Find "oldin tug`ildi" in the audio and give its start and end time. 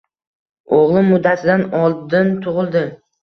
1.81-2.83